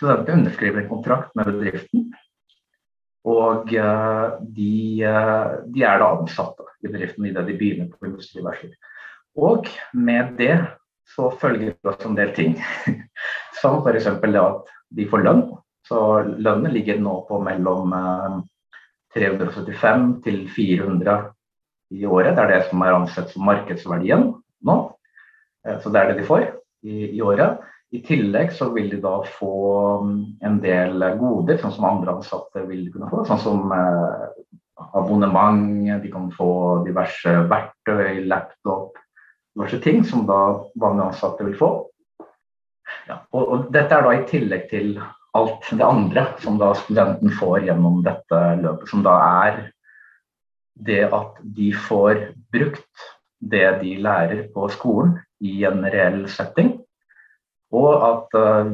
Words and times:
studentene 0.00 0.40
underskriver 0.40 0.82
en 0.82 0.88
kontrakt 0.88 1.34
med 1.36 1.50
bedriften. 1.52 2.10
Og 3.28 3.68
de, 3.68 4.70
de 5.68 5.82
er 5.84 6.00
da 6.00 6.12
ansatte 6.16 6.64
i 6.80 6.88
bedriften 6.88 7.26
idet 7.28 7.44
de 7.50 7.56
begynner 7.60 7.90
på 7.92 8.08
industribachelor. 8.08 8.78
Og 9.36 9.68
med 9.92 10.32
det 10.40 10.54
så 11.10 11.28
følger 11.40 11.74
det 11.74 11.90
også 11.90 12.08
en 12.08 12.16
del 12.16 12.32
ting. 12.34 12.56
Som 13.60 13.82
f.eks. 13.84 14.06
at 14.08 14.72
de 14.96 15.08
får 15.10 15.26
lønn. 15.26 15.44
Så 15.84 15.98
lønnen 16.38 16.72
ligger 16.72 17.00
nå 17.02 17.18
på 17.28 17.40
mellom 17.42 17.92
375 19.14 20.22
til 20.24 20.44
400 20.54 21.16
i 21.90 22.06
året. 22.06 22.36
Det 22.36 22.44
er 22.44 22.52
det 22.54 22.62
som 22.70 22.84
er 22.86 22.94
ansett 22.94 23.32
som 23.32 23.46
markedsverdien 23.48 24.28
nå. 24.66 24.76
Eh, 25.66 25.80
så 25.82 25.90
det 25.90 26.00
er 26.00 26.12
det 26.12 26.20
de 26.20 26.28
får 26.28 26.46
i, 26.86 27.16
i 27.16 27.22
året. 27.22 27.58
I 27.90 28.00
tillegg 28.06 28.52
så 28.54 28.68
vil 28.70 28.90
de 28.92 29.00
da 29.02 29.16
få 29.26 29.54
mm, 30.04 30.18
en 30.46 30.58
del 30.62 31.02
goder, 31.18 31.58
sånn 31.58 31.74
som 31.74 31.88
andre 31.88 32.14
ansatte 32.18 32.62
vil 32.68 32.86
kunne 32.92 33.10
få. 33.10 33.24
Sånn 33.26 33.42
som 33.42 33.72
eh, 33.74 34.26
abonnement, 34.94 35.62
de 36.02 36.10
kan 36.12 36.28
få 36.34 36.50
diverse 36.86 37.34
verktøy, 37.50 38.22
laptop, 38.30 38.98
diverse 39.56 39.80
ting 39.82 40.04
som 40.06 40.22
da 40.28 40.40
vanlige 40.78 41.08
ansatte 41.10 41.46
vil 41.48 41.58
få. 41.58 41.70
Ja, 43.08 43.20
og, 43.34 43.42
og, 43.42 43.66
dette 43.74 43.96
er 43.96 44.06
da 44.06 44.14
i 44.14 44.26
tillegg 44.28 44.68
til 44.70 44.94
alt 45.38 45.68
det 45.70 45.86
andre 45.86 46.24
som 46.42 46.58
da 46.58 46.72
studenten 46.78 47.30
får 47.38 47.68
gjennom 47.68 48.00
dette 48.06 48.40
løpet, 48.62 48.90
som 48.90 49.02
da 49.06 49.16
er 49.44 49.60
det 50.80 51.04
at 51.10 51.38
de 51.42 51.70
får 51.74 52.30
brukt 52.54 53.08
det 53.40 53.66
de 53.80 53.96
lærer 54.02 54.46
på 54.54 54.66
skolen 54.72 55.18
i 55.40 55.62
en 55.68 55.84
reell 55.86 56.24
setting, 56.28 56.79
og 57.76 57.90
at 58.06 58.38
uh, 58.38 58.72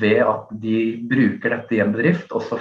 ved 0.00 0.20
at 0.24 0.52
de 0.62 0.76
bruker 1.10 1.56
dette 1.56 1.76
i 1.76 1.80
en 1.82 1.94
bedrift, 1.94 2.32
også 2.32 2.60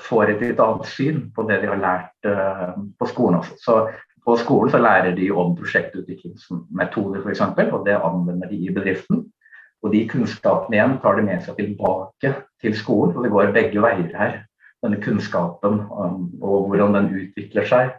får 0.00 0.32
et 0.32 0.44
litt 0.44 0.62
annet 0.62 0.88
syn 0.88 1.26
på 1.34 1.44
det 1.48 1.60
de 1.62 1.70
har 1.70 1.82
lært 1.82 2.30
uh, 2.30 2.78
på 2.98 3.10
skolen. 3.10 3.40
Også. 3.42 3.58
Så 3.60 3.76
på 4.24 4.36
skolen 4.40 4.72
så 4.72 4.80
lærer 4.80 5.14
de 5.16 5.30
om 5.32 5.54
prosjektutviklingsmetoder 5.58 7.24
f.eks., 7.24 7.44
og 7.70 7.84
det 7.86 7.98
anvender 7.98 8.50
de 8.50 8.60
i 8.66 8.72
bedriften. 8.74 9.26
Og 9.80 9.94
de 9.94 10.04
kunnskapene 10.08 10.76
igjen 10.76 10.98
tar 11.00 11.16
de 11.16 11.24
med 11.24 11.44
seg 11.44 11.56
tilbake 11.56 12.34
til 12.60 12.76
skolen, 12.76 13.16
og 13.16 13.24
det 13.24 13.32
går 13.32 13.54
begge 13.56 13.82
veier 13.82 14.16
her 14.16 14.40
denne 14.80 15.00
kunnskapen 15.04 15.82
og 15.90 16.70
hvordan 16.70 16.94
den 16.96 17.10
utvikler 17.20 17.66
seg 17.68 17.90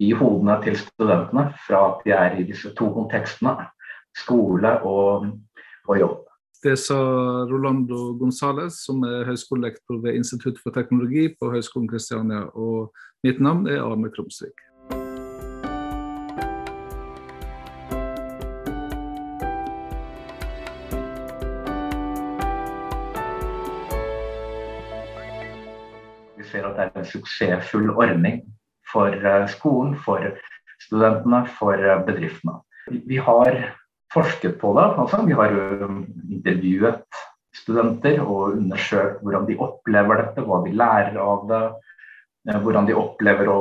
i 0.00 0.12
hodene 0.16 0.56
til 0.64 0.78
studentene 0.80 1.50
fra 1.66 1.82
at 1.90 2.00
de 2.06 2.14
er 2.16 2.38
i 2.40 2.46
disse 2.48 2.72
to 2.78 2.88
kontekstene, 2.94 3.68
skole 4.16 4.72
og, 4.86 5.30
og 5.88 6.00
jobb. 6.00 6.18
Det 6.60 6.74
sa 6.76 6.98
Rolando 7.48 8.10
Gonzales, 8.20 8.82
som 8.84 9.00
er 9.08 9.24
høyskolelektor 9.30 10.02
ved 10.02 10.18
Institutt 10.20 10.60
for 10.60 10.76
teknologi 10.76 11.30
på 11.40 11.48
Høgskolen 11.54 11.88
Kristiania. 11.88 12.42
Og 12.52 12.92
mitt 13.24 13.40
navn 13.40 13.64
er 13.66 13.80
Arne 13.80 14.12
Krumsvik. 14.12 14.60
ser 26.50 26.66
at 26.66 26.76
det 26.76 26.86
er 26.86 27.00
en 27.00 27.06
suksessfull 27.06 27.90
ordning 27.90 28.40
for 28.92 29.14
eh, 29.14 29.46
skolen, 29.48 29.94
for 30.04 30.24
studentene, 30.82 31.44
for 31.58 31.78
eh, 31.78 32.00
bedriftene. 32.06 32.58
Vi 33.06 33.16
har 33.16 33.60
forsket 34.14 34.58
på 34.60 34.72
det. 34.78 34.86
Altså. 35.02 35.22
Vi 35.26 35.36
har 35.38 35.56
intervjuet 36.30 37.20
studenter 37.54 38.20
og 38.22 38.56
undersøkt 38.56 39.22
hvordan 39.24 39.48
de 39.48 39.58
opplever 39.60 40.22
dette, 40.22 40.46
hva 40.46 40.62
de 40.64 40.76
lærer 40.76 41.18
av 41.22 41.44
det, 41.50 41.64
eh, 42.48 42.60
hvordan 42.62 42.88
de 42.88 42.96
opplever 42.98 43.50
å 43.50 43.60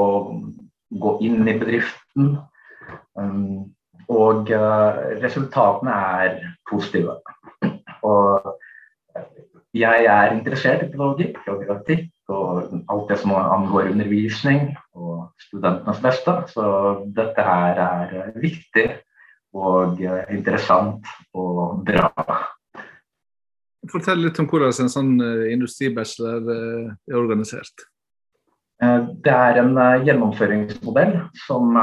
gå 0.90 1.18
inn 1.26 1.44
i 1.48 1.58
bedriften. 1.58 2.38
Um, 3.14 3.70
og 4.10 4.50
resultatene 5.22 5.94
er 5.94 6.40
positive. 6.66 7.20
Og 8.02 8.48
jeg 9.78 10.06
er 10.10 10.32
interessert 10.34 10.82
i 10.82 10.90
pedagogikk 10.90 11.44
og 11.46 11.60
didaktikk 11.62 12.32
og 12.34 12.72
alt 12.90 13.12
det 13.12 13.20
som 13.22 13.36
angår 13.38 13.92
undervisning 13.92 14.72
og 14.98 15.30
studentenes 15.46 16.02
beste. 16.02 16.36
Så 16.50 16.64
dette 17.14 17.46
her 17.46 17.84
er 17.84 18.32
viktig 18.42 18.88
og 19.58 20.02
interessant 20.30 21.08
og 21.34 21.84
bra. 21.88 22.10
Fortell 23.90 24.22
litt 24.22 24.40
om 24.42 24.48
hvordan 24.50 24.76
en 24.84 24.92
sånn 24.92 25.14
eh, 25.24 25.46
industribachelor 25.54 26.50
eh, 26.54 26.90
er 27.10 27.18
organisert. 27.18 27.86
Eh, 28.84 29.08
det 29.24 29.34
er 29.34 29.62
en 29.64 29.72
gjennomføringsmodell 30.06 31.16
som 31.48 31.74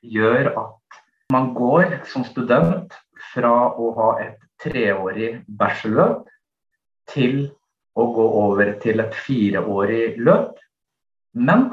gjør 0.00 0.52
at 0.52 1.00
man 1.34 1.50
går 1.56 1.98
som 2.08 2.24
student 2.28 2.94
fra 3.32 3.52
å 3.74 3.90
ha 3.98 4.08
et 4.22 4.40
treårig 4.62 5.40
bachelorløp 5.48 6.30
til 7.10 7.48
å 7.94 8.06
gå 8.14 8.26
over 8.44 8.72
til 8.82 9.02
et 9.02 9.16
fireårig 9.26 10.14
løp. 10.22 10.56
Men 11.34 11.68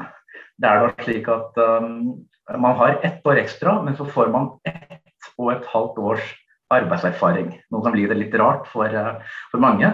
det 0.60 0.68
er 0.70 0.84
da 0.84 1.04
slik 1.04 1.28
at 1.30 1.58
um, 1.58 2.22
man 2.58 2.76
har 2.76 3.00
ett 3.02 3.26
år 3.26 3.40
ekstra, 3.42 3.82
men 3.82 3.96
så 3.96 4.06
får 4.06 4.32
man 4.32 4.50
ett 4.68 5.28
og 5.38 5.52
et 5.52 5.68
halvt 5.70 5.98
års 5.98 6.32
arbeidserfaring. 6.72 7.52
Noe 7.70 7.84
som 7.84 7.94
blir 7.94 8.12
litt 8.16 8.34
rart 8.40 8.66
for, 8.70 8.88
uh, 8.88 9.20
for 9.52 9.62
mange. 9.62 9.88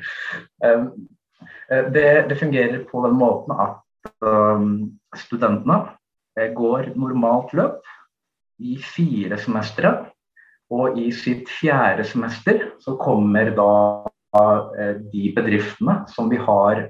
um, 0.66 0.88
det, 1.68 2.06
det, 2.30 2.38
fungerer 2.38 2.84
på 2.88 3.02
den 3.04 3.16
måten 3.18 3.52
at 3.58 4.10
um, 4.22 4.98
studentene 5.18 5.80
eh, 6.38 6.52
går 6.54 6.92
normalt 6.94 7.52
løp 7.58 7.82
i 8.62 8.78
fire 8.80 9.38
semestre. 9.42 9.92
Og 10.72 10.98
i 10.98 11.10
sitt 11.14 11.50
fjerde 11.50 12.06
semester 12.06 12.70
så 12.82 12.96
kommer 12.98 13.50
da 13.54 13.72
Eh, 14.78 14.96
de 15.12 15.30
bedriftene 15.36 16.02
som 16.12 16.28
vi 16.28 16.36
har 16.40 16.88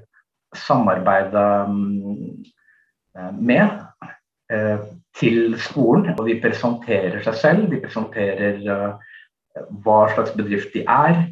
samarbeidet 0.57 1.69
eh, 3.15 3.31
med 3.37 3.63
eh, 3.63 3.85
til 4.47 5.57
skolen. 5.59 6.13
Og 6.15 6.23
de 6.27 6.37
presenterer 6.43 7.19
seg 7.25 7.39
selv, 7.41 7.65
de 7.71 7.81
presenterer 7.83 8.61
hva 9.83 9.97
slags 10.13 10.35
bedrift 10.37 10.75
de 10.75 10.85
er, 10.87 11.25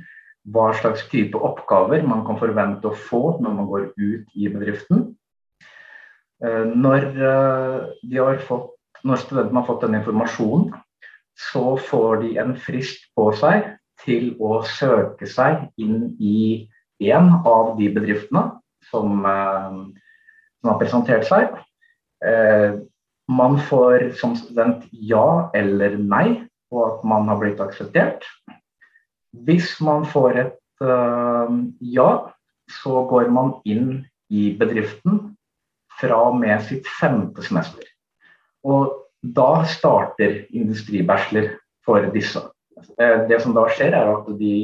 hva 0.51 0.71
slags 0.77 1.05
type 1.09 1.37
oppgaver 1.37 2.03
man 2.05 2.25
kan 2.27 2.37
forvente 2.41 2.89
å 2.89 2.97
få 3.07 3.37
når 3.41 3.55
man 3.55 3.69
går 3.69 3.85
ut 3.97 4.35
i 4.35 4.49
bedriften. 4.51 5.07
Når, 6.43 7.07
fått, 8.45 8.67
når 9.07 9.21
studentene 9.23 9.61
har 9.61 9.67
fått 9.69 9.85
denne 9.85 10.01
informasjonen, 10.01 10.73
så 11.35 11.75
får 11.89 12.21
de 12.23 12.35
en 12.39 12.53
frist 12.59 13.09
på 13.15 13.29
seg 13.35 13.73
til 14.03 14.33
å 14.43 14.59
søke 14.67 15.27
seg 15.27 15.67
inn 15.81 16.15
i 16.19 16.67
en 17.11 17.31
av 17.43 17.75
de 17.79 17.89
bedriftene 17.95 18.45
som, 18.89 19.25
eh, 19.25 19.79
som 20.61 20.71
har 20.71 20.79
presentert 20.79 21.25
seg. 21.27 21.57
Man 23.31 23.57
får 23.69 24.11
som 24.19 24.35
student 24.37 24.85
ja 24.91 25.49
eller 25.57 25.97
nei 25.97 26.45
på 26.69 26.83
at 26.85 27.05
man 27.07 27.29
har 27.31 27.39
blitt 27.41 27.61
akseptert. 27.63 28.25
Hvis 29.45 29.75
man 29.83 30.05
får 30.07 30.41
et 30.43 30.59
uh, 30.83 31.49
ja, 31.81 32.09
så 32.71 33.05
går 33.09 33.31
man 33.33 33.55
inn 33.65 34.05
i 34.33 34.51
bedriften 34.57 35.35
fra 35.99 36.17
og 36.29 36.39
med 36.41 36.63
sitt 36.67 36.87
femte 36.99 37.43
semester. 37.45 37.85
Og 38.65 38.93
da 39.35 39.63
starter 39.69 40.43
industribachelor 40.53 41.53
for 41.85 42.09
disse. 42.13 42.41
Eh, 42.99 43.25
det 43.29 43.39
som 43.43 43.55
da 43.55 43.67
skjer, 43.71 43.95
er 43.95 44.11
at 44.11 44.27
de 44.39 44.55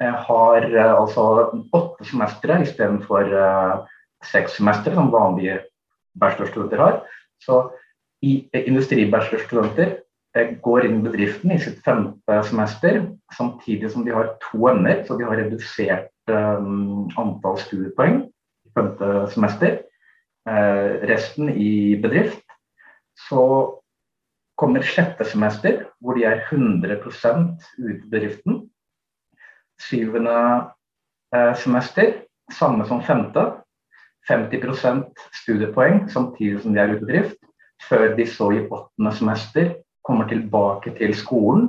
eh, 0.00 0.16
har 0.26 0.66
eh, 0.68 0.94
altså 0.94 1.26
åtte 1.74 2.06
semestre 2.08 2.62
istedenfor 2.64 3.34
seks 4.26 4.58
semestre, 4.58 4.94
som 4.94 5.12
vanlige 5.12 5.60
bachelorstudenter 6.18 6.82
har. 6.82 7.00
Så 7.42 7.64
industribachelorstudenter 8.22 9.96
går 10.64 10.86
inn 10.86 11.00
i 11.00 11.04
bedriften 11.04 11.52
i 11.52 11.60
sitt 11.60 11.82
femte 11.84 12.38
semester, 12.48 13.02
samtidig 13.36 13.90
som 13.92 14.06
de 14.06 14.14
har 14.14 14.34
to 14.44 14.68
emner. 14.70 15.02
Så 15.04 15.18
de 15.18 15.26
har 15.28 15.36
redusert 15.36 16.10
um, 16.30 17.10
antall 17.20 17.58
studiepoeng 17.60 18.22
i 18.30 18.72
femte 18.78 19.12
semester. 19.34 19.82
Resten 21.06 21.52
i 21.52 22.00
bedrift. 22.02 22.42
Så 23.28 23.42
kommer 24.62 24.84
sjette 24.86 25.24
semester, 25.26 25.86
hvor 26.00 26.14
de 26.14 26.24
er 26.24 26.44
100 26.50 26.98
ute 27.78 28.06
i 28.06 28.10
bedriften. 28.10 28.60
Syvende 29.80 30.36
eh, 31.34 31.54
semester, 31.56 32.22
samme 32.52 32.86
som 32.86 33.02
femte. 33.02 33.44
50% 34.30 35.08
studiepoeng 35.34 36.04
samtidig 36.10 36.60
som 36.62 36.74
de 36.74 36.80
er 36.80 36.92
ute 36.94 37.08
i 37.08 37.10
drift. 37.10 37.41
Før 37.88 38.12
de 38.16 38.26
så 38.28 38.50
i 38.54 38.62
åttende 38.64 39.12
semester 39.16 39.74
kommer 40.06 40.28
tilbake 40.30 40.94
til 40.98 41.14
skolen 41.18 41.68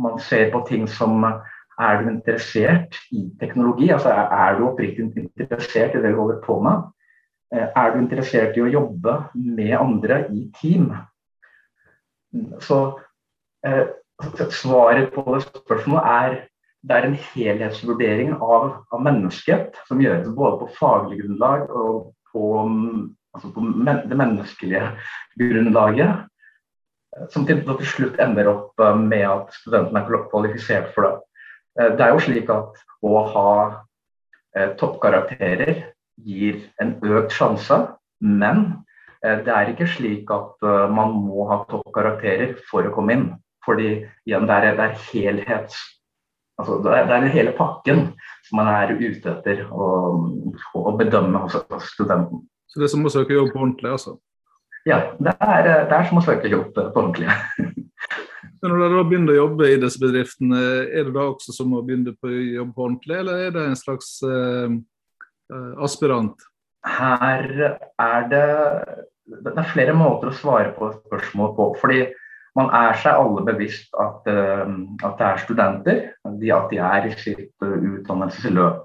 Man 0.01 0.19
ser 0.19 0.51
på 0.53 0.63
ting 0.67 0.87
som 0.89 1.23
er 1.23 2.01
du 2.01 2.09
interessert 2.09 2.97
i 3.11 3.25
teknologi, 3.39 3.89
altså 3.93 4.11
er 4.13 4.57
du 4.57 4.67
oppriktig 4.67 5.07
interessert 5.23 5.95
i 5.95 6.03
det 6.03 6.13
du 6.13 6.19
holder 6.19 6.41
på 6.43 6.59
med? 6.61 6.85
Eh, 7.53 7.65
er 7.65 7.93
du 7.93 7.99
interessert 8.01 8.57
i 8.57 8.63
å 8.65 8.71
jobbe 8.71 9.17
med 9.33 9.73
andre 9.79 10.23
i 10.33 10.47
team? 10.59 10.91
Så 12.61 12.79
eh, 13.65 13.85
svaret 14.53 15.13
på 15.13 15.25
det 15.33 15.43
spørsmålet 15.47 16.09
er 16.13 16.39
det 16.83 16.95
er 16.97 17.05
en 17.07 17.15
helhetsvurdering 17.15 18.33
av, 18.43 18.65
av 18.91 19.03
mennesket 19.05 19.77
som 19.87 20.01
gjøres 20.03 20.33
både 20.35 20.57
på 20.59 20.73
faglig 20.75 21.21
grunnlag 21.21 21.69
og 21.71 22.09
på, 22.33 22.47
altså 23.33 23.49
på 23.53 23.63
men, 23.63 24.03
det 24.09 24.17
menneskelige 24.17 24.85
grunnlaget. 25.39 26.29
Som 27.29 27.45
til, 27.45 27.61
slutt 27.85 28.19
ender 28.21 28.49
opp 28.49 28.81
eh, 28.81 28.95
med 28.97 29.25
at 29.29 29.53
studentene 29.59 30.01
er 30.01 30.29
kvalifisert 30.31 30.93
for 30.95 31.05
det. 31.05 31.13
Det 31.97 32.05
er 32.05 32.13
jo 32.13 32.21
slik 32.21 32.49
at 32.53 32.79
å 33.05 33.21
ha 33.33 33.51
eh, 34.57 34.73
toppkarakterer 34.79 35.75
gir 36.25 36.63
en 36.81 36.95
økt 37.01 37.33
sjanse. 37.33 37.79
Men 38.21 38.63
eh, 39.25 39.43
det 39.45 39.53
er 39.53 39.73
ikke 39.73 39.89
slik 39.89 40.33
at 40.33 40.65
man 40.93 41.13
må 41.25 41.47
ha 41.51 41.63
toppkarakterer 41.69 42.57
for 42.69 42.85
å 42.85 42.93
komme 42.95 43.17
inn. 43.17 43.27
Fordi 43.63 43.89
igjen, 44.27 44.47
det 44.49 44.55
er, 44.55 44.77
det 44.77 44.87
er 44.89 45.03
helhets... 45.11 45.77
Altså, 46.61 46.77
det, 46.85 46.91
er, 46.93 47.05
det 47.09 47.15
er 47.15 47.31
hele 47.33 47.53
pakken 47.57 48.01
som 48.45 48.59
man 48.59 48.67
er 48.69 48.91
ute 48.93 49.31
etter 49.31 49.63
å, 49.73 49.85
å 50.77 50.91
bedømme 50.99 51.45
hos 51.47 51.87
studenten. 51.89 52.43
Så 52.73 52.81
det 52.81 52.87
er 52.87 52.93
som 52.95 53.05
å 53.05 53.13
søke 53.13 53.37
jobb 53.37 53.51
på 53.53 53.61
ordentlig, 53.61 53.91
altså? 53.93 54.17
Ja, 54.89 54.97
det 55.21 55.35
er, 55.39 55.67
det 55.87 55.95
er 55.95 56.07
som 56.09 56.19
å 56.19 56.25
søke 56.25 56.49
jobb 56.51 56.73
på 56.75 56.89
ordentlig. 56.89 57.29
Når 58.63 58.79
dere 58.79 58.95
da 58.95 59.03
begynner 59.05 59.35
å 59.35 59.41
jobbe 59.41 59.67
i 59.69 59.77
disse 59.79 59.99
bedriftene, 59.99 60.59
er 60.87 61.05
det 61.05 61.13
da 61.15 61.27
også 61.27 61.53
som 61.55 61.75
å 61.75 61.83
begynne 61.85 62.15
på 62.15 62.31
jobb 62.31 62.73
på 62.75 62.87
ordentlig, 62.87 63.19
eller 63.19 63.45
er 63.45 63.55
det 63.55 63.63
en 63.67 63.79
slags 63.79 64.15
eh, 64.23 64.75
Eh, 65.53 65.83
aspirant? 65.83 66.35
Her 66.83 67.79
er 67.99 68.27
det 68.29 68.47
Det 69.43 69.53
er 69.55 69.71
flere 69.71 69.93
måter 69.95 70.29
å 70.29 70.35
svare 70.35 70.73
på 70.75 70.89
spørsmål 71.07 71.55
på. 71.55 71.75
fordi 71.79 72.13
man 72.55 72.67
er 72.69 72.93
seg 72.93 73.15
alle 73.17 73.41
bevisst 73.45 73.89
at, 73.97 74.27
uh, 74.27 74.67
at 75.01 75.15
det 75.17 75.25
er 75.25 75.37
studenter, 75.41 76.01
at 76.25 76.35
de 76.69 76.77
er 76.77 77.07
i 77.07 77.13
sitt 77.17 77.55
utdannelsesløp. 77.63 78.83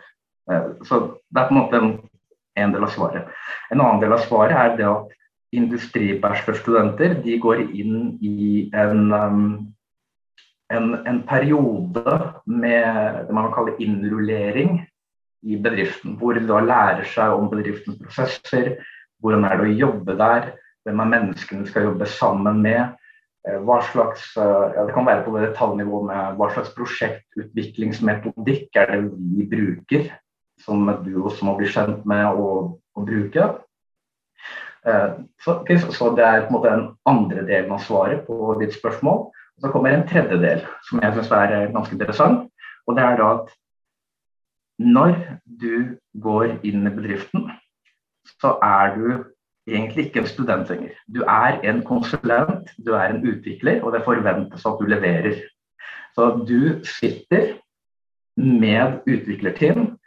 Uh, 0.48 0.70
så 0.86 1.18
det 1.28 1.42
er 1.42 1.48
på 1.48 1.52
en 1.52 1.58
måte 1.58 1.80
en, 2.58 2.74
del 2.74 2.84
av 2.86 2.92
svaret. 2.94 3.30
En 3.72 3.80
annen 3.80 4.02
del 4.02 4.14
av 4.16 4.24
svaret 4.26 4.56
er 4.56 4.76
det 4.78 4.86
at 4.88 5.16
industribachelorstudenter 5.58 7.18
de 7.24 7.38
går 7.40 7.64
inn 7.72 8.18
i 8.20 8.68
en, 8.76 9.12
um, 9.12 9.48
en, 10.72 10.92
en 11.08 11.22
periode 11.28 12.18
med 12.44 13.24
det 13.28 13.34
man 13.34 13.48
kan 13.48 13.56
kalle 13.56 13.76
innrullering 13.80 14.82
i 15.48 15.56
bedriften. 15.56 16.18
Hvor 16.20 16.36
de 16.36 16.44
da 16.48 16.60
lærer 16.64 17.06
seg 17.08 17.32
om 17.32 17.48
bedriftens 17.52 17.98
prosesser, 18.02 18.76
hvordan 19.22 19.44
er 19.48 19.56
det 19.58 19.66
å 19.68 19.78
jobbe 19.86 20.12
der, 20.18 20.52
hvem 20.86 21.02
er 21.02 21.12
menneskene 21.14 21.68
skal 21.68 21.88
jobbe 21.90 22.06
sammen 22.10 22.56
med. 22.64 22.82
Eh, 23.46 23.58
hva 23.64 23.78
slags, 23.90 24.22
eh, 24.36 24.66
ja, 24.76 24.84
Det 24.86 24.94
kan 24.94 25.06
være 25.06 25.24
på 25.24 25.30
det 25.36 25.48
detaljnivået 25.48 26.06
med 26.06 26.36
hva 26.36 26.48
slags 26.52 26.74
prosjektutviklingsmetodikk 26.76 28.68
er 28.76 28.86
det 28.92 29.00
vi 29.36 29.46
bruker, 29.52 30.02
som 30.64 30.84
du 31.04 31.12
også 31.22 31.46
må 31.46 31.56
bli 31.58 31.70
kjent 31.70 32.04
med 32.08 32.26
å, 32.38 32.50
å 32.96 33.06
bruke. 33.06 33.48
Eh, 34.86 35.10
så, 35.44 35.58
så, 35.92 36.10
det 36.16 36.24
er 36.24 36.46
på 36.46 36.50
en 36.50 36.56
måte 36.56 36.74
den 36.74 36.86
andre 37.08 37.44
delen 37.48 37.74
av 37.74 37.82
svaret 37.84 38.24
på 38.26 38.54
ditt 38.62 38.76
spørsmål. 38.78 39.28
Så 39.58 39.72
kommer 39.72 39.94
en 39.94 40.06
tredje 40.08 40.38
del 40.42 40.62
som 40.86 41.02
jeg 41.02 41.16
syns 41.16 41.32
er 41.34 41.72
ganske 41.74 41.96
interessant. 41.96 42.46
Og 42.86 42.96
det 42.96 43.04
er 43.04 43.18
da 43.18 43.32
at 43.40 43.56
når 44.78 45.16
du 45.60 45.98
går 46.22 46.60
inn 46.62 46.86
i 46.86 46.94
bedriften, 46.94 47.48
så 48.38 48.54
er 48.62 48.94
du 48.94 49.06
egentlig 49.68 50.06
ikke 50.06 50.22
en 50.22 50.30
student 50.30 50.70
lenger. 50.70 50.94
Du 51.10 51.24
er 51.26 51.58
en 51.66 51.82
konsulent, 51.84 52.70
du 52.78 52.94
er 52.94 53.10
en 53.10 53.24
utvikler, 53.26 53.82
og 53.82 53.92
det 53.92 54.04
forventes 54.06 54.66
at 54.66 54.78
du 54.80 54.86
leverer. 54.86 55.42
Så 56.14 56.30
du 56.48 56.78
sitter 56.86 57.58
med 58.38 59.02
utviklerteam 59.10 59.97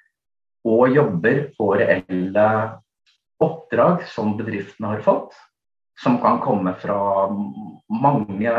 og 0.68 0.94
jobber 0.94 1.48
på 1.58 1.72
reelle 1.80 2.48
oppdrag 3.41 4.06
som 4.12 4.36
bedriftene 4.38 4.94
har 4.94 5.03
fått, 5.06 5.34
som 6.01 6.20
kan 6.22 6.41
komme 6.44 6.75
fra 6.82 7.01
mange 7.89 8.56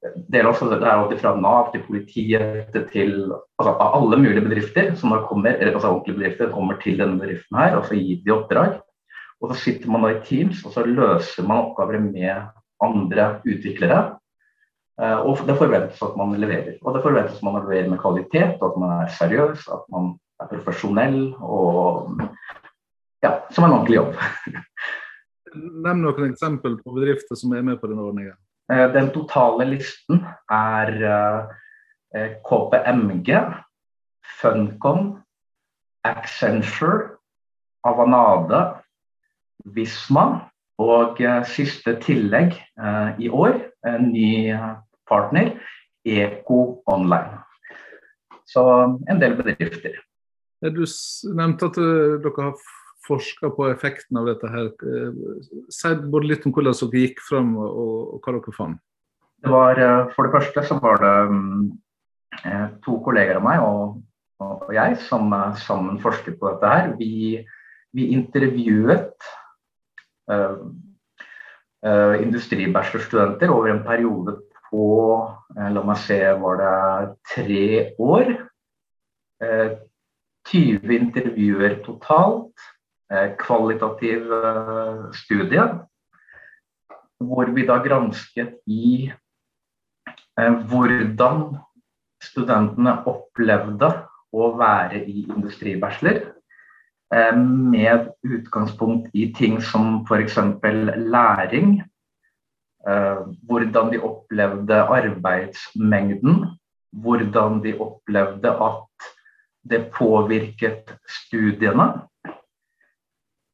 det 0.00 0.38
er, 0.40 0.46
også, 0.48 0.70
det 0.72 0.80
er 0.80 1.18
fra 1.20 1.34
Nav 1.36 1.74
til 1.74 1.82
politiet 1.84 2.76
til 2.88 3.10
altså, 3.60 3.74
alle 3.84 4.16
mulige 4.16 4.44
bedrifter 4.46 4.94
som 4.96 5.12
kommer, 5.28 5.58
altså 5.60 5.90
bedrifter 6.06 6.48
kommer 6.54 6.78
til 6.80 6.96
denne 7.02 7.20
bedriften 7.20 7.58
her 7.60 7.76
og 7.76 7.84
så 7.84 7.98
gir 7.98 8.22
de 8.24 8.32
oppdrag. 8.32 8.78
Og 9.40 9.52
så 9.52 9.58
sitter 9.60 9.92
man 9.92 10.06
da 10.06 10.14
i 10.14 10.22
Teams 10.24 10.64
og 10.64 10.72
så 10.72 10.86
løser 10.88 11.44
man 11.44 11.66
oppgaver 11.66 12.00
med 12.00 12.48
andre 12.80 13.28
utviklere. 13.44 14.00
Uh, 15.00 15.20
og 15.24 15.44
det 15.48 15.56
forventes 15.56 16.00
at 16.04 16.16
man 16.16 16.34
leverer. 16.36 16.74
Og 16.84 16.96
det 16.96 17.04
forventes 17.04 17.38
at 17.38 17.44
man 17.44 17.60
leverer 17.60 17.88
med 17.88 18.00
kvalitet, 18.00 18.56
at 18.60 18.80
man 18.80 18.96
er 18.98 19.14
seriøs, 19.16 19.68
at 19.72 19.86
man 19.92 20.12
er 20.40 20.50
profesjonell 20.50 21.18
og 21.40 22.20
ja, 23.24 23.34
som 23.52 23.66
en 23.66 23.74
ordentlig 23.76 23.98
jobb. 24.00 24.14
Nevn 25.54 26.04
noen 26.04 26.30
eksempel 26.30 26.78
på 26.80 26.94
bedrifter 26.96 27.38
som 27.38 27.52
er 27.56 27.64
med 27.66 27.80
på 27.80 27.90
denne 27.90 28.06
ordningen. 28.06 28.36
Eh, 28.70 28.86
den 28.94 29.10
totale 29.12 29.66
listen 29.68 30.22
er 30.54 30.92
eh, 32.14 32.36
KPMG, 32.46 33.32
Funcom, 34.40 35.18
Accenture, 36.06 37.16
Avanade, 37.84 38.62
Visma. 39.64 40.46
Og 40.80 41.18
siste 41.44 41.92
tillegg 42.00 42.54
i 43.20 43.26
år, 43.28 43.58
en 43.84 44.06
ny 44.14 44.48
partner, 45.04 45.50
Eko 46.08 46.80
Online. 46.88 47.42
Så 48.48 48.64
en 49.04 49.20
del 49.20 49.36
bedrifter. 49.36 49.98
Du 50.60 50.84
nevnte 51.36 51.70
at 51.70 51.78
dere 51.80 52.44
har 52.44 52.64
forska 53.06 53.48
på 53.56 53.68
effekten 53.70 54.18
av 54.20 54.28
dette. 54.28 54.48
her. 54.52 54.68
Si 55.72 55.94
både 56.12 56.28
litt 56.28 56.44
om 56.44 56.52
hvordan 56.52 56.76
dere 56.76 57.04
gikk 57.06 57.22
fram 57.24 57.54
og, 57.56 58.20
hva 58.20 58.36
dere 58.36 58.56
fant. 58.56 58.82
Det 59.40 59.48
var, 59.48 59.80
For 60.12 60.28
det 60.28 60.34
første 60.34 60.66
så 60.68 60.76
var 60.82 61.00
det 61.00 61.14
Eh, 62.44 62.66
to 62.84 63.00
kolleger 63.04 63.40
av 63.40 63.44
meg 63.44 63.62
og, 63.64 63.96
og 64.40 64.70
jeg 64.72 64.96
som 65.08 65.32
sammen 65.60 65.98
forsket 66.02 66.38
på 66.40 66.52
dette 66.52 66.70
her. 66.70 66.92
Vi, 67.00 67.40
vi 67.96 68.06
intervjuet 68.14 69.26
uh, 70.30 70.62
uh, 71.84 72.14
industribachelorstudenter 72.22 73.52
over 73.52 73.74
en 73.74 73.82
periode 73.84 74.38
på 74.70 74.86
uh, 75.18 75.68
la 75.74 75.84
meg 75.84 76.00
se, 76.06 76.20
var 76.40 76.62
det 76.62 76.78
tre 77.34 77.66
år. 77.98 78.32
20 80.50 80.98
intervjuer 80.98 81.80
totalt. 81.86 82.68
kvalitativ 83.38 84.28
studie. 85.18 85.64
Hvor 87.18 87.50
vi 87.50 87.64
da 87.66 87.80
gransket 87.82 88.60
i 88.70 89.10
hvordan 90.38 91.42
studentene 92.22 92.94
opplevde 93.08 93.90
å 94.30 94.50
være 94.58 95.02
i 95.08 95.24
industribachelor 95.24 96.20
eh, 97.14 97.36
med 97.36 98.10
utgangspunkt 98.22 99.10
i 99.16 99.30
ting 99.36 99.58
som 99.64 100.04
f.eks. 100.06 100.38
læring. 100.62 101.80
Eh, 102.86 103.22
hvordan 103.48 103.92
de 103.92 104.02
opplevde 104.06 104.82
arbeidsmengden. 105.00 106.44
Hvordan 106.90 107.60
de 107.64 107.76
opplevde 107.78 108.50
at 108.50 108.86
det 109.62 109.90
påvirket 109.92 110.94
studiene. 111.08 111.92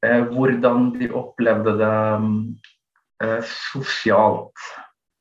Eh, 0.06 0.24
hvordan 0.30 0.90
de 0.98 1.10
opplevde 1.10 1.76
det 1.80 3.42
sosialt. 3.48 4.66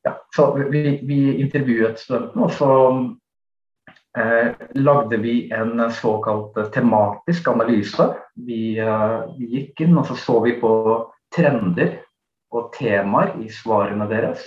Ja, 0.04 0.14
så 0.36 0.54
vi, 0.54 1.00
vi 1.08 1.20
intervjuet 1.42 2.00
studentene, 2.00 2.46
og 2.46 2.52
så 2.54 2.72
eh, 4.18 4.52
lagde 4.78 5.18
vi 5.18 5.52
en 5.54 5.92
såkalt 5.92 6.60
tematisk 6.74 7.48
analyse. 7.48 8.12
Vi, 8.36 8.78
eh, 8.78 9.16
vi, 9.40 9.48
gikk 9.56 9.82
inn 9.88 9.98
og 9.98 10.06
så, 10.12 10.20
så 10.20 10.38
vi 10.44 10.58
på 10.62 10.74
trender 11.34 11.98
og 12.54 12.70
temaer 12.78 13.34
i 13.42 13.50
svarene 13.50 14.06
deres. 14.12 14.46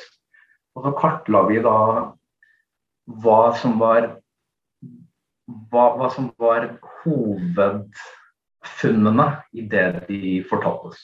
Og 0.76 0.86
så 0.86 0.94
kartla 1.00 1.42
vi 1.48 1.58
da 1.64 1.78
hva 3.18 3.40
som 3.58 3.78
var, 3.80 4.17
hva, 5.48 5.96
hva 5.98 6.08
som 6.12 6.28
var 6.40 6.68
hovedfunnene 7.02 9.26
i 9.56 9.60
det 9.70 9.86
de 10.08 10.44
fortalte 10.48 10.86
oss. 10.92 11.00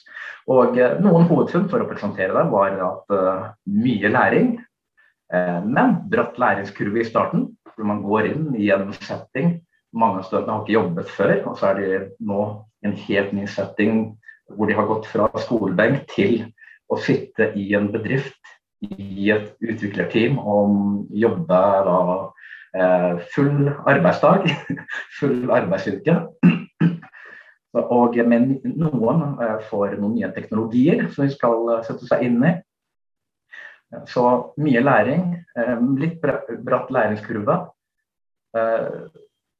Og 0.51 0.77
eh, 0.79 0.99
Noen 1.03 1.27
hovedfunn 1.29 1.69
for 1.71 1.79
å 1.81 1.89
presentere 1.89 2.33
det 2.35 2.45
var 2.51 2.71
at 2.89 3.05
uh, 3.15 3.43
mye 3.71 4.09
læring, 4.11 4.47
uh, 5.33 5.61
men 5.65 5.87
bratt 6.11 6.35
læringskurve 6.41 6.97
i 7.01 7.09
starten 7.09 7.41
hvor 7.75 7.85
man 7.89 8.03
går 8.05 8.23
inn 8.31 8.45
i 8.59 8.65
en 8.73 8.93
setting. 8.95 9.47
Mange 9.95 10.17
av 10.21 10.25
studentene 10.27 10.53
har 10.53 10.61
ikke 10.63 10.77
jobbet 10.77 11.07
før, 11.11 11.35
og 11.49 11.53
så 11.59 11.63
er 11.71 11.75
de 11.79 11.87
nå 12.27 12.41
i 12.83 12.85
en 12.89 12.99
helt 13.07 13.31
ny 13.35 13.45
setting 13.49 13.93
hvor 14.53 14.65
de 14.69 14.77
har 14.77 14.87
gått 14.87 15.05
fra 15.09 15.25
skolebenk 15.41 15.97
til 16.11 16.33
å 16.91 16.95
sitte 17.01 17.43
i 17.57 17.73
en 17.75 17.87
bedrift 17.93 18.41
i 18.85 19.31
et 19.33 19.47
utviklerteam 19.63 20.33
og 20.37 20.67
jobbe 21.15 21.59
da 21.87 21.97
full 23.31 23.69
arbeidsdag, 23.87 24.49
full 25.19 25.51
arbeidsuke. 25.55 26.17
Og, 27.75 28.15
men 28.27 28.55
noen 28.63 29.25
eh, 29.43 29.57
får 29.69 29.97
noen 29.99 30.15
nye 30.15 30.31
teknologier 30.35 31.09
som 31.11 31.25
de 31.25 31.33
skal 31.33 31.73
eh, 31.73 31.83
sette 31.87 32.07
seg 32.07 32.23
inn 32.27 32.39
i. 32.47 32.53
Så 34.11 34.23
mye 34.63 34.83
læring, 34.83 35.25
eh, 35.59 35.75
litt 35.99 36.23
bratt 36.23 36.93
læringskurve. 36.93 37.57
Eh, 38.55 38.87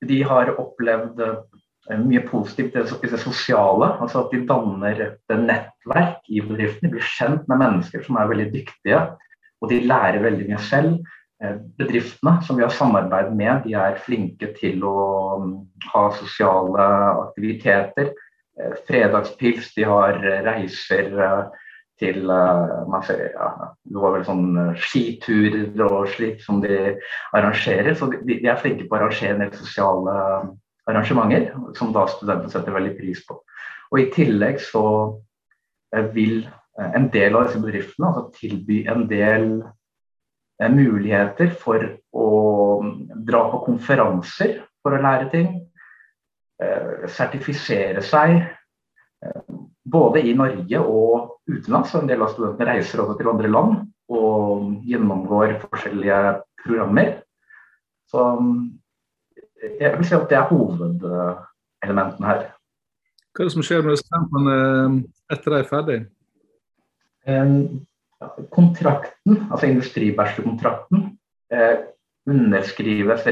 de 0.05 0.21
har 0.23 0.53
opplevd 0.61 1.21
eh, 1.25 1.99
mye 1.99 2.23
positivt 2.29 2.77
i 2.79 3.11
det 3.11 3.19
sosiale. 3.21 3.91
altså 3.99 4.23
At 4.23 4.31
de 4.31 4.45
danner 4.47 5.03
et 5.09 5.35
nettverk 5.35 6.23
i 6.31 6.41
bedriftene, 6.41 6.93
blir 6.95 7.03
kjent 7.17 7.47
med 7.51 7.61
mennesker 7.61 8.03
som 8.07 8.19
er 8.19 8.31
veldig 8.31 8.49
dyktige. 8.53 9.03
Og 9.61 9.71
de 9.71 9.83
lærer 9.83 10.23
veldig 10.23 10.49
mye 10.49 10.63
selv. 10.63 10.97
Bedriftene 11.79 12.39
som 12.47 12.55
vi 12.55 12.63
har 12.63 12.71
samarbeid 12.71 13.33
med, 13.35 13.65
de 13.65 13.75
er 13.75 13.99
flinke 14.05 14.53
til 14.55 14.85
å 14.87 14.99
mm, 15.41 15.51
ha 15.91 16.03
sosiale 16.15 16.85
aktiviteter. 17.25 18.13
Fredagspils, 18.87 19.73
de 19.75 19.83
har 19.83 20.15
reiser 20.45 21.11
til 21.99 22.29
uh, 22.31 23.01
ser, 23.07 23.25
ja, 23.33 23.49
Det 23.83 23.99
var 23.99 24.15
vel 24.15 24.25
sånn 24.27 24.47
skiturer 24.79 25.83
og 25.85 26.09
slik 26.15 26.39
som 26.43 26.61
de 26.63 26.95
arrangerer. 27.35 27.93
Så 27.95 28.09
de, 28.15 28.39
er 28.39 28.59
flinke 28.61 28.87
på 28.87 28.95
å 28.95 29.01
arrangere 29.01 29.35
en 29.35 29.43
del 29.45 29.55
sosiale 29.59 30.15
arrangementer, 30.87 31.51
som 31.77 31.93
da 31.95 32.05
studentene 32.11 32.51
setter 32.51 32.75
veldig 32.75 32.95
pris 32.99 33.23
på. 33.27 33.39
Og 33.91 34.01
I 34.01 34.09
tillegg 34.13 34.59
så 34.63 34.85
vil 36.13 36.45
en 36.75 37.07
del 37.13 37.37
av 37.37 37.47
disse 37.47 37.61
bedriftene 37.63 38.11
altså 38.11 38.39
tilby 38.39 38.83
en 38.91 39.05
del 39.09 39.49
muligheter 40.71 41.51
for 41.59 41.83
å 42.15 42.27
dra 43.27 43.41
på 43.51 43.63
konferanser 43.65 44.61
for 44.83 44.95
å 44.95 45.01
lære 45.03 45.29
ting. 45.33 45.49
sertifisere 47.11 47.99
seg 47.99 48.37
både 49.83 50.21
i 50.23 50.33
Norge 50.33 50.79
og 50.79 51.35
utenlands. 51.49 51.93
En 51.95 52.07
del 52.07 52.23
av 52.23 52.31
studentene 52.33 52.77
reiser 52.77 53.01
også 53.03 53.17
til 53.19 53.31
andre 53.31 53.51
land 53.51 53.81
og 54.15 54.85
gjennomgår 54.87 55.57
forskjellige 55.65 56.19
programmer. 56.63 57.17
Så 58.09 58.23
jeg 59.79 59.91
vil 59.97 60.07
si 60.07 60.15
at 60.17 60.29
det 60.29 60.37
er 60.39 60.49
hovedelementene 60.49 62.29
her. 62.29 62.45
Hva 63.35 63.43
er 63.43 63.49
det 63.49 63.55
som 63.55 63.65
skjer 63.65 63.83
med 63.83 63.99
studentene 63.99 64.55
eh, 64.61 64.99
etter 65.35 65.51
de 65.51 65.59
er 65.59 65.69
ferdig? 65.69 65.99
Kontrakten, 68.51 69.45
altså 69.51 69.69
industribachelorkontrakten, 69.69 71.05
eh, 71.51 71.77
underskrives, 72.27 73.23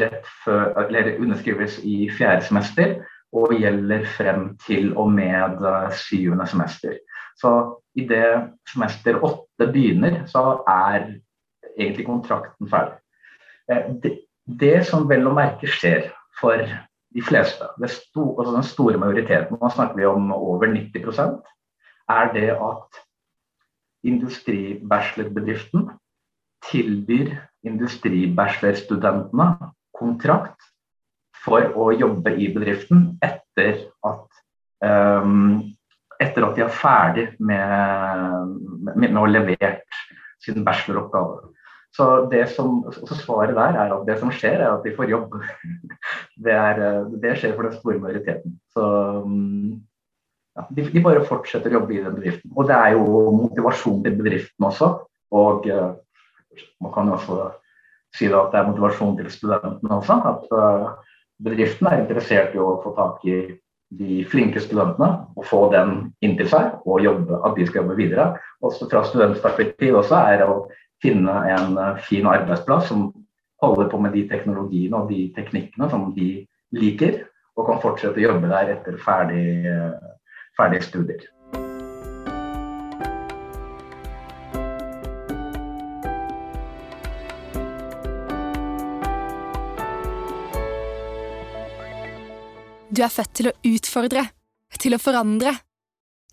før, 0.44 0.74
underskrives 1.20 1.80
i 1.84 2.10
fjerde 2.14 2.46
semester 2.46 2.96
og 3.34 3.56
gjelder 3.58 4.06
frem 4.18 4.52
til 4.66 4.92
og 4.98 5.12
med 5.12 5.64
eh, 5.66 5.94
syvende 5.98 6.48
semester. 6.48 6.98
Så 7.40 7.54
i 7.96 8.06
det 8.08 8.26
semester 8.70 9.18
åtte 9.24 9.70
begynner, 9.74 10.24
så 10.30 10.62
er 10.70 11.16
egentlig 11.78 12.06
kontrakten 12.06 12.70
ferdig. 12.70 13.00
Eh, 13.72 13.90
det, 14.04 14.18
det 14.46 14.86
som 14.86 15.10
vel 15.10 15.28
å 15.28 15.34
merke 15.36 15.70
skjer 15.70 16.12
for 16.40 16.62
de 17.14 17.22
fleste, 17.22 17.66
sto, 17.88 18.34
altså 18.38 18.54
den 18.56 18.66
store 18.66 19.02
majoriteten, 19.02 19.58
nå 19.62 19.70
snakker 19.70 20.00
vi 20.00 20.06
om 20.10 20.32
over 20.34 20.70
90% 20.74 21.42
er 22.10 22.32
det 22.34 22.50
at 22.52 23.03
industribachelorbedriften 24.08 25.90
tilbyr 26.70 27.34
industribachelorstudentene 27.68 29.48
kontrakt 29.96 30.70
for 31.44 31.74
å 31.76 31.92
jobbe 31.96 32.36
i 32.40 32.50
bedriften 32.56 33.14
etter 33.24 33.86
at, 34.08 34.28
um, 34.84 35.60
etter 36.22 36.48
at 36.48 36.56
de 36.58 36.66
er 36.66 36.78
ferdig 36.78 37.28
med, 37.40 38.54
med, 38.84 39.10
med 39.10 39.18
å 39.20 39.26
ha 39.26 39.32
levert 39.32 40.00
sin 40.44 40.64
bacheloroppgave. 40.64 41.54
Så 41.94 42.06
som, 42.56 42.80
så 42.90 43.16
svaret 43.20 43.54
der 43.56 43.76
er 43.78 43.92
at 43.94 44.08
det 44.08 44.18
som 44.18 44.32
skjer, 44.34 44.64
er 44.64 44.72
at 44.72 44.86
de 44.86 44.96
får 44.96 45.12
jobb. 45.12 45.36
Det, 46.44 46.52
er, 46.52 46.80
det 47.22 47.36
skjer 47.38 47.54
for 47.54 47.68
den 47.68 47.76
store 47.78 48.00
majoriteten. 48.02 48.56
Så 48.74 48.84
ja, 50.56 50.68
de, 50.70 50.86
de, 50.92 51.02
bare 51.04 51.24
fortsetter 51.28 51.72
å 51.72 51.80
jobbe 51.80 51.96
i 51.96 52.04
den 52.04 52.16
bedriften. 52.18 52.54
Og 52.56 52.70
det 52.70 52.78
er 52.78 52.96
jo 52.98 53.34
motivasjon 53.40 54.04
til 54.06 54.18
bedriften 54.20 54.68
også. 54.70 54.92
Og 55.34 55.68
uh, 55.70 55.94
man 56.84 56.94
kan 56.94 57.10
jo 57.10 57.18
også 57.18 57.40
si 58.14 58.30
at 58.30 58.54
det 58.54 58.60
er 58.60 58.70
motivasjon 58.70 59.18
til 59.18 59.32
studentene 59.34 59.98
også. 59.98 60.20
At 60.30 60.54
uh, 60.54 61.18
bedriften 61.44 61.90
er 61.90 62.04
interessert 62.04 62.54
i 62.54 62.62
å 62.62 62.78
få 62.84 62.94
tak 63.00 63.26
i 63.26 63.40
de 63.94 64.22
flinke 64.26 64.62
studentene 64.62 65.28
og 65.38 65.46
få 65.46 65.68
den 65.74 66.14
inntil 66.26 66.48
seg 66.50 66.80
og 66.90 67.04
jobbe, 67.06 67.38
at 67.46 67.58
de 67.58 67.68
skal 67.70 67.84
jobbe 67.84 67.98
videre. 67.98 68.30
Også 68.66 68.90
fra 68.90 69.04
studentperspektiv 69.10 70.00
også 70.02 70.22
er 70.22 70.42
det 70.42 70.50
å 70.50 70.64
finne 71.04 71.36
en 71.50 71.78
uh, 71.82 72.00
fin 72.06 72.30
arbeidsplass 72.30 72.90
som 72.94 73.10
holder 73.64 73.90
på 73.90 74.00
med 74.04 74.14
de 74.18 74.26
teknologiene 74.30 75.00
og 75.00 75.10
de 75.10 75.28
teknikkene 75.36 75.88
som 75.90 76.10
de 76.16 76.44
liker, 76.76 77.24
og 77.54 77.68
kan 77.70 77.80
fortsette 77.84 78.20
å 78.20 78.26
jobbe 78.26 78.50
der 78.50 78.74
etter 78.74 78.98
ferdig, 79.00 79.46
ferdige 80.58 80.86
studier. 80.88 81.30
Du 92.94 93.02
er 93.02 93.10
født 93.10 93.32
til 93.40 93.50
å 93.50 93.56
utfordre, 93.66 94.28
til 94.78 94.94
å 94.94 95.02
forandre. 95.02 95.56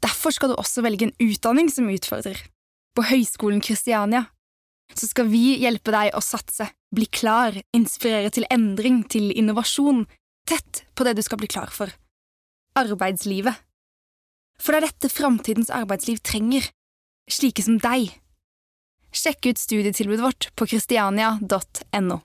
Derfor 0.04 0.34
skal 0.36 0.52
du 0.52 0.58
også 0.60 0.84
velge 0.84 1.08
en 1.08 1.16
utdanning 1.22 1.70
som 1.72 1.88
utfordrer. 1.88 2.36
På 2.92 3.06
Høgskolen 3.08 3.62
Kristiania 3.64 4.26
så 4.92 5.06
skal 5.06 5.28
vi 5.30 5.54
hjelpe 5.62 5.94
deg 5.94 6.16
å 6.18 6.20
satse, 6.24 6.66
bli 6.92 7.06
klar, 7.06 7.54
inspirere 7.76 8.32
til 8.34 8.44
endring, 8.50 9.04
til 9.08 9.30
innovasjon, 9.30 10.02
tett 10.50 10.84
på 10.98 11.06
det 11.06 11.14
du 11.16 11.22
skal 11.24 11.38
bli 11.40 11.48
klar 11.48 11.70
for 11.72 11.94
arbeidslivet. 12.76 13.69
For 14.60 14.74
det 14.74 14.80
er 14.80 14.90
dette 14.90 15.12
framtidens 15.12 15.70
arbeidsliv 15.72 16.20
trenger, 16.26 16.66
slike 17.30 17.64
som 17.64 17.78
deg. 17.80 18.10
Sjekk 19.10 19.48
ut 19.50 19.60
studietilbudet 19.60 20.22
vårt 20.22 20.48
på 20.58 20.68
christiania.no. 20.70 22.18